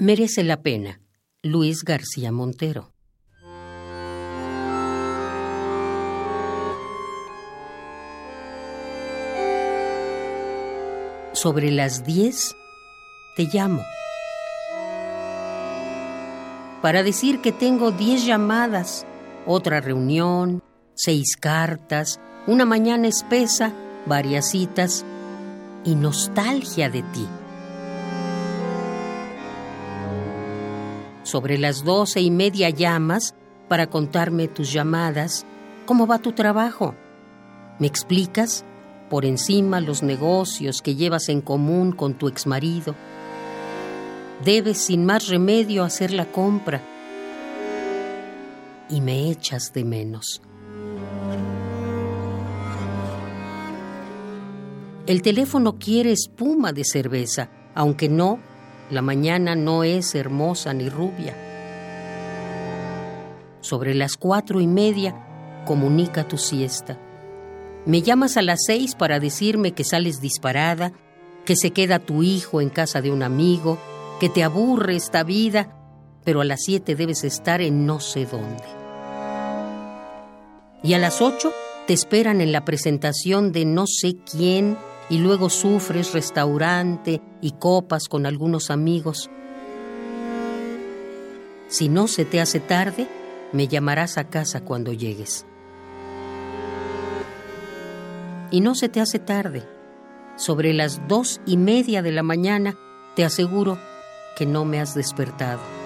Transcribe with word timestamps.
Merece 0.00 0.44
la 0.44 0.62
pena. 0.62 1.00
Luis 1.42 1.82
García 1.82 2.30
Montero. 2.30 2.92
Sobre 11.32 11.72
las 11.72 12.04
10 12.04 12.54
te 13.34 13.48
llamo 13.52 13.82
para 16.80 17.02
decir 17.02 17.40
que 17.40 17.50
tengo 17.50 17.90
10 17.90 18.24
llamadas, 18.24 19.04
otra 19.46 19.80
reunión, 19.80 20.62
seis 20.94 21.36
cartas, 21.36 22.20
una 22.46 22.64
mañana 22.64 23.08
espesa, 23.08 23.72
varias 24.06 24.50
citas 24.50 25.04
y 25.84 25.96
nostalgia 25.96 26.88
de 26.88 27.02
ti. 27.02 27.26
Sobre 31.28 31.58
las 31.58 31.84
doce 31.84 32.22
y 32.22 32.30
media 32.30 32.70
llamas 32.70 33.34
para 33.68 33.90
contarme 33.90 34.48
tus 34.48 34.72
llamadas, 34.72 35.44
cómo 35.84 36.06
va 36.06 36.20
tu 36.20 36.32
trabajo. 36.32 36.94
¿Me 37.78 37.86
explicas? 37.86 38.64
Por 39.10 39.26
encima 39.26 39.82
los 39.82 40.02
negocios 40.02 40.80
que 40.80 40.94
llevas 40.94 41.28
en 41.28 41.42
común 41.42 41.92
con 41.92 42.14
tu 42.14 42.28
exmarido. 42.28 42.94
Debes 44.42 44.78
sin 44.78 45.04
más 45.04 45.28
remedio 45.28 45.84
hacer 45.84 46.12
la 46.12 46.24
compra. 46.32 46.80
Y 48.88 49.02
me 49.02 49.30
echas 49.30 49.74
de 49.74 49.84
menos. 49.84 50.40
El 55.06 55.20
teléfono 55.20 55.78
quiere 55.78 56.10
espuma 56.10 56.72
de 56.72 56.84
cerveza, 56.86 57.50
aunque 57.74 58.08
no 58.08 58.38
la 58.90 59.02
mañana 59.02 59.54
no 59.54 59.84
es 59.84 60.14
hermosa 60.14 60.72
ni 60.72 60.88
rubia. 60.88 61.34
Sobre 63.60 63.94
las 63.94 64.16
cuatro 64.16 64.60
y 64.60 64.66
media 64.66 65.14
comunica 65.66 66.26
tu 66.26 66.38
siesta. 66.38 66.98
Me 67.84 68.02
llamas 68.02 68.36
a 68.36 68.42
las 68.42 68.60
seis 68.66 68.94
para 68.94 69.20
decirme 69.20 69.72
que 69.72 69.84
sales 69.84 70.20
disparada, 70.20 70.92
que 71.44 71.56
se 71.56 71.70
queda 71.70 71.98
tu 71.98 72.22
hijo 72.22 72.60
en 72.60 72.70
casa 72.70 73.00
de 73.00 73.10
un 73.10 73.22
amigo, 73.22 73.78
que 74.20 74.28
te 74.28 74.42
aburre 74.42 74.96
esta 74.96 75.22
vida, 75.22 75.74
pero 76.24 76.40
a 76.40 76.44
las 76.44 76.60
siete 76.64 76.94
debes 76.94 77.24
estar 77.24 77.60
en 77.60 77.86
no 77.86 78.00
sé 78.00 78.26
dónde. 78.26 78.64
Y 80.82 80.94
a 80.94 80.98
las 80.98 81.20
ocho 81.20 81.52
te 81.86 81.92
esperan 81.92 82.40
en 82.40 82.52
la 82.52 82.64
presentación 82.64 83.52
de 83.52 83.64
no 83.64 83.86
sé 83.86 84.16
quién 84.30 84.76
y 85.10 85.18
luego 85.18 85.50
sufres 85.50 86.12
restaurante 86.12 87.22
y 87.40 87.52
copas 87.52 88.08
con 88.08 88.26
algunos 88.26 88.70
amigos. 88.70 89.30
Si 91.68 91.88
no 91.88 92.08
se 92.08 92.24
te 92.24 92.40
hace 92.40 92.60
tarde, 92.60 93.08
me 93.52 93.68
llamarás 93.68 94.18
a 94.18 94.24
casa 94.24 94.62
cuando 94.62 94.92
llegues. 94.92 95.46
Y 98.50 98.60
no 98.60 98.74
se 98.74 98.88
te 98.88 99.00
hace 99.00 99.18
tarde. 99.18 99.62
Sobre 100.36 100.72
las 100.72 101.06
dos 101.08 101.40
y 101.46 101.56
media 101.56 102.00
de 102.00 102.12
la 102.12 102.22
mañana, 102.22 102.76
te 103.16 103.24
aseguro 103.24 103.78
que 104.36 104.46
no 104.46 104.64
me 104.64 104.80
has 104.80 104.94
despertado. 104.94 105.77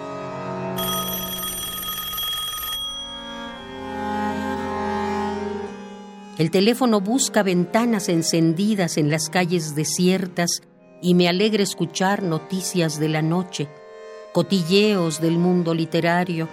El 6.42 6.50
teléfono 6.50 7.00
busca 7.00 7.44
ventanas 7.44 8.08
encendidas 8.08 8.96
en 8.96 9.12
las 9.12 9.30
calles 9.30 9.76
desiertas 9.76 10.60
y 11.00 11.14
me 11.14 11.28
alegra 11.28 11.62
escuchar 11.62 12.24
noticias 12.24 12.98
de 12.98 13.08
la 13.08 13.22
noche, 13.22 13.68
cotilleos 14.32 15.20
del 15.20 15.38
mundo 15.38 15.72
literario, 15.72 16.48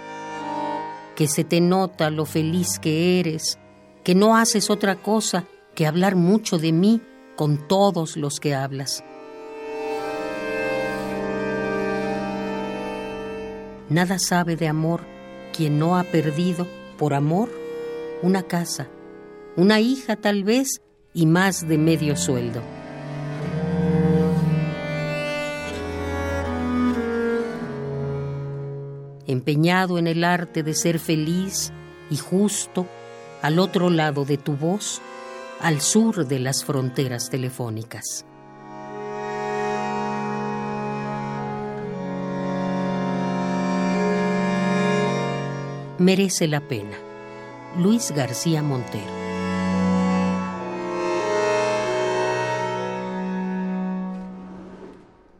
que 1.16 1.26
se 1.26 1.42
te 1.42 1.60
nota 1.60 2.08
lo 2.10 2.24
feliz 2.24 2.78
que 2.78 3.18
eres, 3.18 3.58
que 4.04 4.14
no 4.14 4.36
haces 4.36 4.70
otra 4.70 5.02
cosa 5.02 5.46
que 5.74 5.88
hablar 5.88 6.14
mucho 6.14 6.56
de 6.56 6.70
mí 6.70 7.00
con 7.34 7.66
todos 7.66 8.16
los 8.16 8.38
que 8.38 8.54
hablas. 8.54 9.02
Nada 13.88 14.20
sabe 14.20 14.54
de 14.54 14.68
amor 14.68 15.00
quien 15.52 15.80
no 15.80 15.98
ha 15.98 16.04
perdido 16.04 16.68
por 16.96 17.12
amor 17.12 17.50
una 18.22 18.44
casa 18.44 18.86
una 19.56 19.80
hija 19.80 20.16
tal 20.16 20.44
vez 20.44 20.80
y 21.12 21.26
más 21.26 21.66
de 21.66 21.78
medio 21.78 22.16
sueldo. 22.16 22.62
Empeñado 29.26 29.98
en 29.98 30.06
el 30.06 30.24
arte 30.24 30.62
de 30.62 30.74
ser 30.74 30.98
feliz 30.98 31.72
y 32.10 32.16
justo, 32.16 32.86
al 33.42 33.58
otro 33.58 33.90
lado 33.90 34.24
de 34.24 34.36
tu 34.36 34.56
voz, 34.56 35.00
al 35.60 35.80
sur 35.80 36.26
de 36.26 36.38
las 36.38 36.64
fronteras 36.64 37.30
telefónicas. 37.30 38.24
Merece 45.98 46.48
la 46.48 46.60
pena. 46.60 46.96
Luis 47.78 48.10
García 48.10 48.62
Montero 48.62 49.19